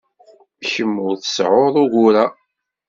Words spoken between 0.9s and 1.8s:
ur tseɛɛuḍ